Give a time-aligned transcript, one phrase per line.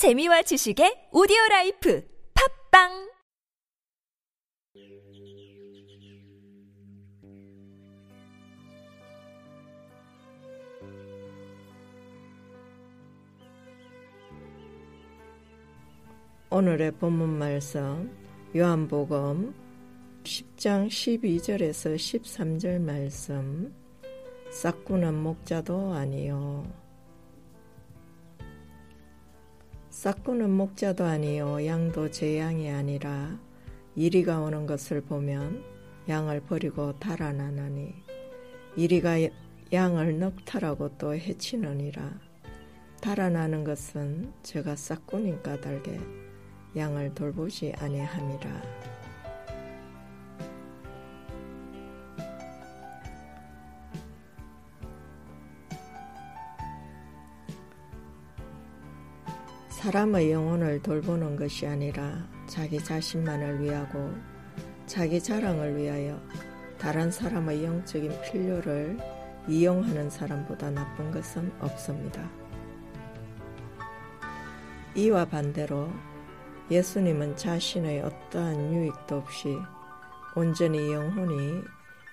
[0.00, 2.02] 재미와 지식의 오디오 라이프
[2.32, 3.12] 팝빵!
[16.48, 18.10] 오늘의 본문 말씀
[18.56, 19.52] 요한복음
[20.24, 23.70] 10장 12절에서 13절 말씀.
[24.50, 26.79] 싹구는 목자도 아니요
[29.90, 33.38] 싹구는 목자도 아니요 양도 제 양이 아니라
[33.96, 35.62] 이리가 오는 것을 보면
[36.08, 37.94] 양을 버리고 달아나나니
[38.76, 39.16] 이리가
[39.72, 42.30] 양을 넉탈하고 또 해치느니라
[43.00, 45.98] 달아나는 것은 제가 싹구님 까닭에
[46.76, 48.99] 양을 돌보지 아니함이라.
[59.80, 64.12] 사람의 영혼을 돌보는 것이 아니라 자기 자신만을 위하고
[64.84, 66.20] 자기 자랑을 위하여
[66.76, 68.98] 다른 사람의 영적인 필요를
[69.48, 72.30] 이용하는 사람보다 나쁜 것은 없습니다.
[74.94, 75.90] 이와 반대로
[76.70, 79.56] 예수님은 자신의 어떠한 유익도 없이
[80.36, 81.62] 온전히 영혼이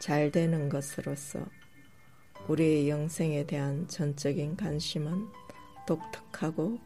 [0.00, 1.38] 잘 되는 것으로서
[2.46, 5.28] 우리의 영생에 대한 전적인 관심은
[5.86, 6.78] 독특하고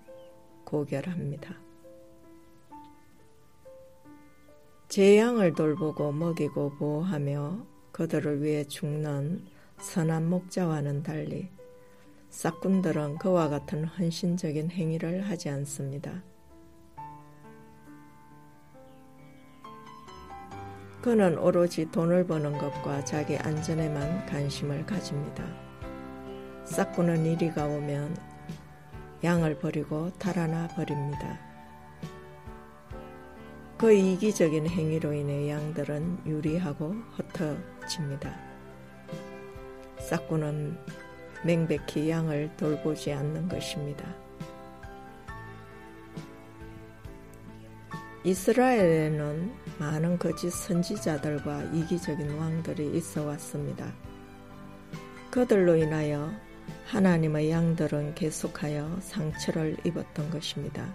[0.69, 1.55] 고결합니다.
[4.89, 9.47] 제 양을 돌보고 먹이고 보호하며 그들을 위해 죽는
[9.79, 11.49] 선한 목자와는 달리
[12.29, 16.23] 싹군들은 그와 같은 헌신적인 행위를 하지 않습니다.
[21.01, 25.47] 그는 오로지 돈을 버는 것과 자기 안전에만 관심을 가집니다.
[26.65, 28.38] 싹구는 이리가 오면
[29.25, 31.39] 양을 버리고 달아나 버립니다.
[33.77, 38.37] 그 이기적인 행위로 인해 양들은 유리하고 흩어집니다.
[40.01, 40.78] 싹구는
[41.45, 44.05] 맹백히 양을 돌보지 않는 것입니다.
[48.25, 53.93] 이스라엘에는 많은 거짓 선지자들과 이기적인 왕들이 있어 왔습니다.
[55.31, 56.33] 그들로 인하여
[56.87, 60.95] 하나님의 양들은 계속하여 상처를 입었던 것입니다.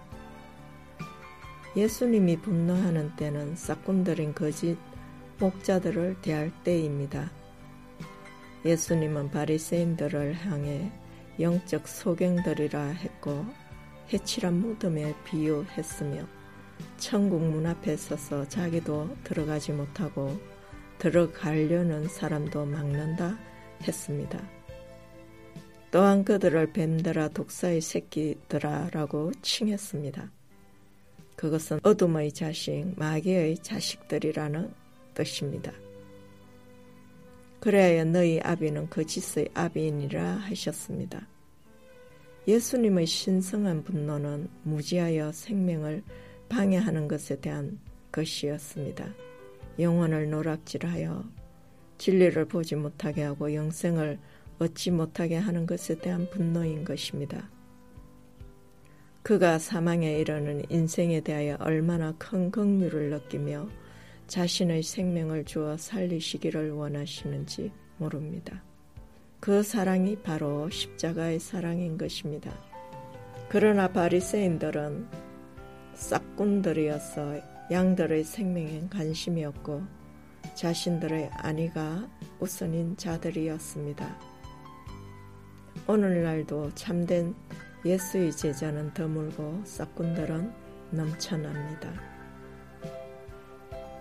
[1.76, 4.76] 예수님이 분노하는 때는 싹군들인 거짓
[5.38, 7.30] 목자들을 대할 때입니다.
[8.64, 10.90] 예수님은 바리새인들을 향해
[11.40, 13.44] 영적 소경들이라 했고
[14.12, 16.26] 해칠한 무덤에 비유했으며
[16.96, 20.38] 천국 문 앞에 서서 자기도 들어가지 못하고
[20.98, 23.36] 들어가려는 사람도 막는다
[23.82, 24.40] 했습니다.
[25.94, 30.28] 또한 그들을 뱀들아 독사의 새끼들아라고 칭했습니다.
[31.36, 34.74] 그것은 어둠의 자식, 마귀의 자식들이라는
[35.14, 35.70] 뜻입니다.
[37.60, 41.28] 그래야 너희 아비는 거짓의 아비이니라 하셨습니다.
[42.48, 46.02] 예수님의 신성한 분노는 무지하여 생명을
[46.48, 47.78] 방해하는 것에 대한
[48.10, 49.14] 것이었습니다.
[49.78, 51.24] 영혼을 노락질하여
[51.98, 54.18] 진리를 보지 못하게 하고 영생을
[54.58, 57.50] 얻지 못하게 하는 것에 대한 분노인 것입니다.
[59.22, 63.68] 그가 사망에 이르는 인생에 대하여 얼마나 큰 긍휼을 느끼며
[64.26, 68.62] 자신의 생명을 주어 살리시기를 원하시는지 모릅니다.
[69.40, 72.52] 그 사랑이 바로 십자가의 사랑인 것입니다.
[73.48, 75.06] 그러나 바리새인들은
[75.94, 77.40] 싹군들이어서
[77.70, 79.82] 양들의 생명엔 관심이 없고
[80.54, 82.08] 자신들의 안위가
[82.40, 84.33] 우선인 자들이었습니다.
[85.86, 87.34] 오늘날도 참된
[87.84, 90.50] 예수의 제자는 드물고 싹군들은
[90.92, 91.92] 넘쳐납니다.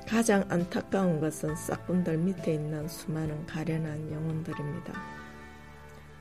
[0.07, 4.93] 가장 안타까운 것은 싹군들 밑에 있는 수많은 가련한 영혼들입니다.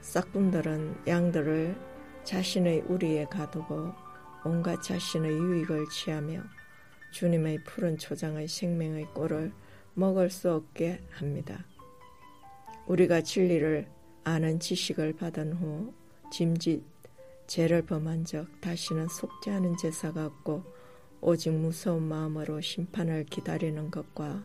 [0.01, 1.77] 싹군들은 양들을
[2.25, 3.93] 자신의 우리에 가두고
[4.45, 6.43] 온갖 자신의 유익을 취하며
[7.13, 9.53] 주님의 푸른 초장의 생명의 꼴을
[9.95, 11.65] 먹을 수 없게 합니다.
[12.87, 15.93] 우리가 진리를 아는 지식을 받은 후
[16.31, 16.83] 짐짓
[17.47, 19.09] 죄를 범한 적 다시는
[19.49, 20.65] 않은 제사가 없고
[21.21, 24.43] 오직 무서운 마음으로 심판을 기다리는 것과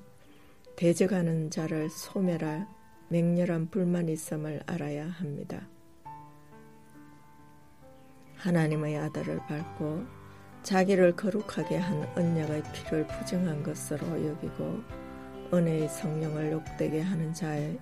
[0.76, 2.68] 대적하는 자를 소멸할
[3.10, 5.68] 맹렬한 불만 있음을 알아야 합니다.
[8.36, 10.06] 하나님의 아들을 밟고
[10.64, 14.82] 자기를 거룩하게 한 언약의 피를 부정한 것으로 여기고
[15.54, 17.80] 은혜의 성령을 욕되게 하는 자의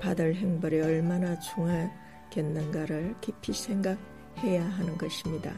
[0.00, 5.52] 받을 행벌이 얼마나 중하겠는가를 깊이 생각해야 하는 것입니다.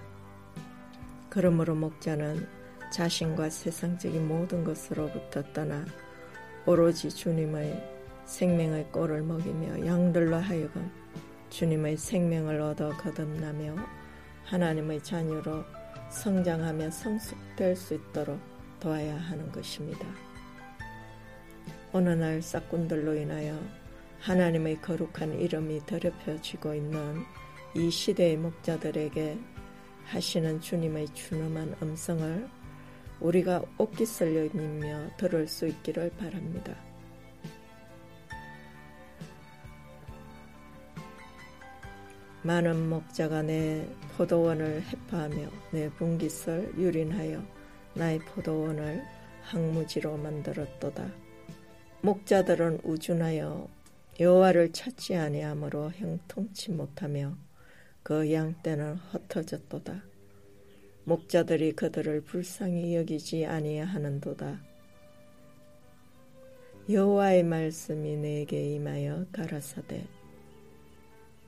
[1.28, 2.46] 그러므로 목자는
[2.90, 5.84] 자신과 세상적인 모든 것으로부터 떠나
[6.66, 10.90] 오로지 주님의 생명의 꼴을 먹이며 양들로 하여금
[11.50, 13.76] 주님의 생명을 얻어 거듭나며
[14.44, 15.64] 하나님의 자녀로
[16.10, 18.38] 성장하며 성숙될 수 있도록
[18.80, 20.06] 도와야 하는 것입니다.
[21.92, 23.58] 어느 날 싹군들로 인하여
[24.20, 27.24] 하나님의 거룩한 이름이 더럽혀지고 있는
[27.74, 29.38] 이 시대의 목자들에게
[30.06, 32.48] 하시는 주님의 준엄한 음성을
[33.20, 36.74] 우리가 옷깃을 여기며 들을 수 있기를 바랍니다.
[42.42, 43.86] 많은 목자가 내
[44.16, 47.42] 포도원을 해파하며 내 분깃을 유린하여
[47.94, 49.04] 나의 포도원을
[49.42, 51.06] 항무지로 만들었도다.
[52.00, 53.68] 목자들은 우준하여
[54.20, 57.36] 여호와를 찾지 아니하므로 형통치 못하며
[58.02, 60.02] 그 양떼는 흩어졌도다.
[61.04, 64.60] 목자들이 그들을 불쌍히 여기지 아니하는도다.
[66.90, 70.04] 여호와의 말씀이 내게 임하여 가라사대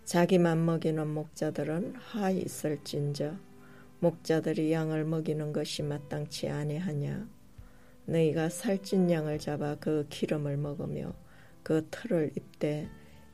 [0.04, 3.34] 자기만 먹이는 목자들은 하 있을진저
[4.00, 7.26] 목자들이 양을 먹이는 것이 마땅치 아니하냐
[8.04, 11.14] 너희가 살찐 양을 잡아 그 기름을 먹으며
[11.62, 12.88] 그 털을 입되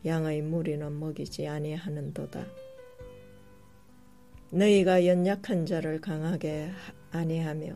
[0.05, 2.47] 양의 무리는 먹이지 아니하는도다
[4.51, 6.71] 너희가 연약한 자를 강하게
[7.11, 7.75] 아니하며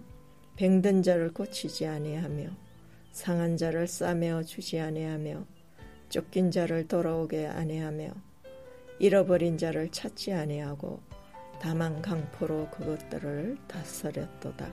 [0.56, 2.50] 병든 자를 고치지 아니하며
[3.12, 5.44] 상한 자를 싸매어 주지 아니하며
[6.08, 8.12] 쫓긴 자를 돌아오게 아니하며
[8.98, 11.00] 잃어버린 자를 찾지 아니하고
[11.60, 14.72] 다만 강포로 그것들을 다스렸도다.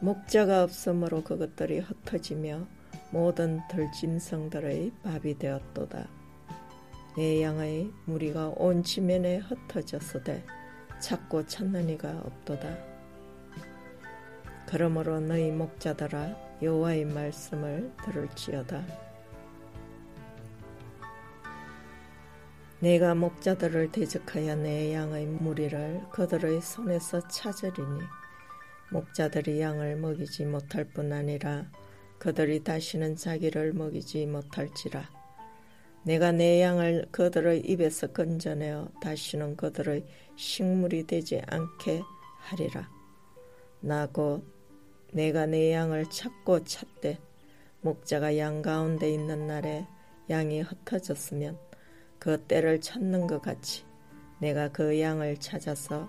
[0.00, 2.66] 목자가 없으므로 그것들이 흩어지며
[3.10, 6.08] 모든 들짐승들의 밥이 되었도다.
[7.16, 10.44] 내 양의 무리가 온 지면에 흩어졌으되
[11.00, 12.76] 찾고 찾는 이가 없도다.
[14.68, 18.84] 그러므로 너희 목자들아 여호와의 말씀을 들을지어다.
[22.80, 28.02] 내가 목자들을 대적하여 내 양의 무리를 그들의 손에서 찾으리니
[28.90, 31.64] 목자들이 양을 먹이지 못할 뿐 아니라
[32.18, 35.08] 그들이 다시는 자기를 먹이지 못할지라.
[36.02, 40.04] 내가 내 양을 그들의 입에서 건져내어 다시는 그들의
[40.36, 42.02] 식물이 되지 않게
[42.38, 42.88] 하리라.
[43.80, 44.44] 나곧
[45.12, 47.18] 내가 내 양을 찾고 찾되
[47.80, 49.86] 목자가 양 가운데 있는 날에
[50.30, 51.58] 양이 흩어졌으면
[52.18, 53.84] 그 때를 찾는 것 같이
[54.40, 56.08] 내가 그 양을 찾아서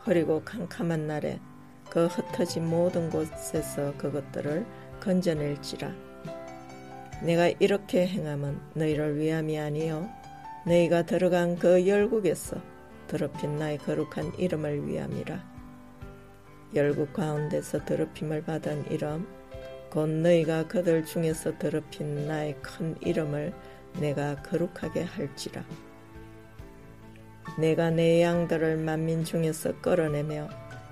[0.00, 1.40] 흐리고 캄캄한 날에
[1.90, 4.66] 그 흩어진 모든 곳에서 그것들을
[5.00, 5.92] 건져낼지라.
[7.22, 10.08] 내가 이렇게 행함은 너희를 위함이 아니요
[10.66, 12.60] 너희가 들어간 그 열국에서
[13.08, 15.42] 더럽힌 나의 거룩한 이름을 위함이라.
[16.74, 19.26] 열국 가운데서 더럽힘을 받은 이름
[19.90, 23.54] 곧 너희가 그들 중에서 더럽힌 나의 큰 이름을
[23.98, 25.64] 내가 거룩하게 할지라.
[27.58, 30.48] 내가 내 양들을 만민 중에서 끌어내며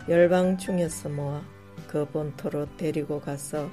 [0.09, 1.43] 열방 중에서 모아
[1.87, 3.69] 그 본토로 데리고 가서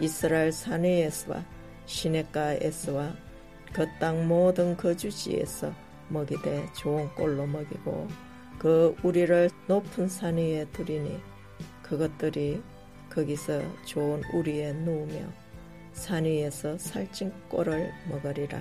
[0.00, 1.44] 이스라엘 산위에서와
[1.86, 3.14] 시내가에서와
[3.72, 5.72] 그 땅 모든 거주지에서
[6.08, 8.08] 먹이되 좋은 꼴로 먹이고
[8.58, 11.20] 그 우리를 높은 산 위에 두리니
[11.82, 12.62] 그것들이
[13.10, 15.26] 거기서 좋은 우리에 누우며
[15.92, 18.60] 산 위에서 살찐 꼴을 먹으리라.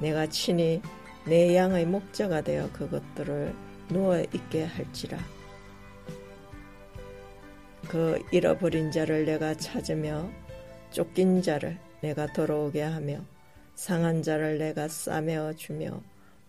[0.00, 0.80] 내가 친히
[1.26, 3.54] 내 양의 목자가 되어 그것들을
[3.88, 5.18] 누워 있게 할지라.
[7.90, 10.30] 그 잃어버린 자를 내가 찾으며
[10.92, 13.18] 쫓긴 자를 내가 돌아오게 하며
[13.74, 16.00] 상한 자를 내가 싸매어 주며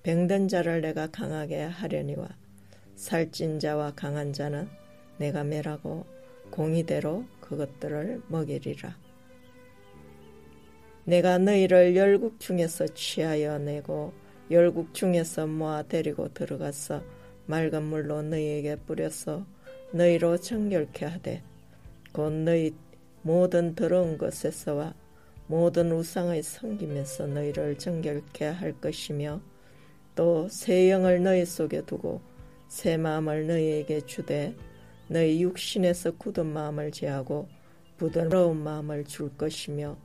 [0.04, 2.30] 병든 자를 내가 강하게 하려니와
[2.94, 4.70] 살찐 자와 강한 자는
[5.18, 6.06] 내가 매라고
[6.52, 8.96] 공의대로 그것들을 먹이리라.
[11.06, 14.14] 내가 너희를 열국 중에서 취하여 내고
[14.52, 17.02] 열국 중에서 모아 데리고 들어가서
[17.48, 19.44] 맑은 물로 너희에게 뿌려서
[19.94, 21.44] 너희로 정결케 하되
[22.14, 22.74] 곧 너희
[23.22, 24.94] 모든 더러운 것에서와
[25.48, 29.42] 모든 우상의 섬김에서 너희를 정결케 할 것이며
[30.16, 32.22] 또 새 영을 너희 속에 두고
[32.68, 34.56] 새 마음을 너희에게 주되
[35.08, 37.48] 너희 육신에서 굳은 마음을 제하고
[37.98, 39.98] 부드러운 마음을 줄 것이며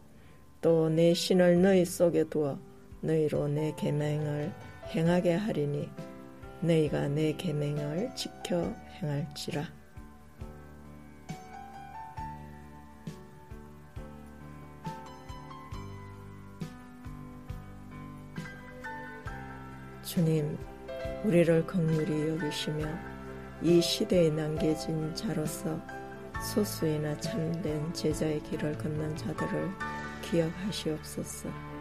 [0.60, 2.58] 또 내 신을 너희 속에 두어
[3.02, 4.52] 너희로 내 계명을
[4.88, 5.88] 행하게 하리니
[6.60, 9.64] 너희가 내 계명을 지켜 행할지라.
[20.02, 20.56] 주님,
[21.24, 22.86] 우리를 긍휼히 여기시며
[23.60, 25.80] 이 시대에 남겨진 자로서
[26.54, 29.70] 소수이나 참된 제자의 길을 걷는 자들을
[30.22, 31.75] 기억하시옵소서.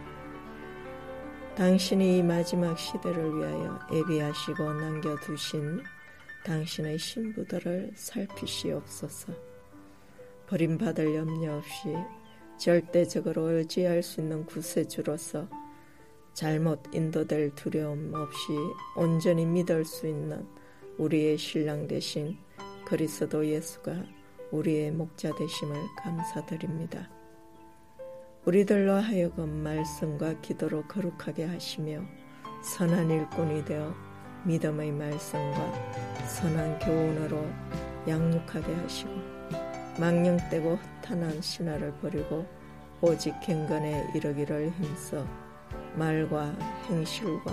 [1.56, 5.82] 당신이 이 마지막 시대를 위하여 예비하시고 남겨두신
[6.44, 9.32] 당신의 신부들을 살피시옵소서.
[10.48, 11.96] 버림받을 염려 없이
[12.58, 15.48] 절대적으로 의지할 수 있는 구세주로서
[16.34, 18.52] 잘못 인도될 두려움 없이
[18.94, 20.46] 온전히 믿을 수 있는
[20.98, 22.36] 우리의 신랑 대신
[22.84, 24.04] 그리스도 예수가
[24.50, 27.15] 우리의 목자 되심을 감사드립니다.
[28.46, 32.00] 우리들로 하여금 말씀과 기도로 거룩하게 하시며
[32.62, 33.92] 선한 일꾼이 되어
[34.44, 35.72] 믿음의 말씀과
[36.28, 37.44] 선한 교훈으로
[38.06, 39.10] 양육하게 하시고
[39.98, 42.46] 망령되고 허탄한 신화를 버리고
[43.00, 45.26] 오직 경건에 이르기를 힘써
[45.96, 46.54] 말과
[46.88, 47.50] 행실과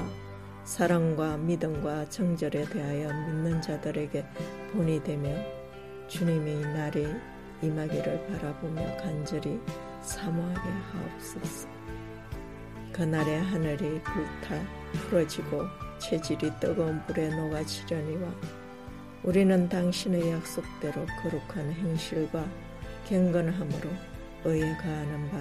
[0.63, 4.23] 사랑과 믿음과 정절에 대하여 믿는 자들에게
[4.71, 5.27] 본이 되며
[6.07, 7.07] 주님의 날이
[7.63, 9.59] 임하기를 바라보며 간절히
[10.03, 11.67] 사모하게 하옵소서.
[12.91, 14.61] 그날의 하늘이 불타
[15.07, 15.63] 풀어지고
[15.97, 18.29] 체질이 뜨거운 불에 녹아지려니와
[19.23, 22.45] 우리는 당신의 약속대로 거룩한 행실과
[23.07, 23.89] 경건함으로
[24.43, 25.37] 의에 가하는 바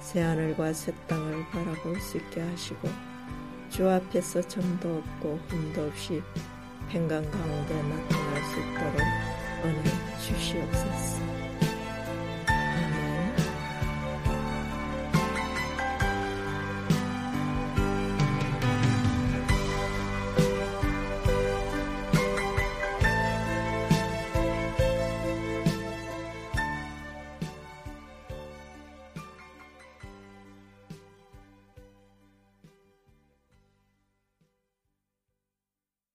[0.00, 2.88] 새하늘과 새 땅을 바라볼 수 있게 하시고
[3.70, 6.22] 주 앞에서 점도 없고 흠도 없이
[6.88, 9.00] 평강 가운데 나타날 수 있도록
[9.64, 9.82] 은혜
[10.18, 11.41] 주시옵소서.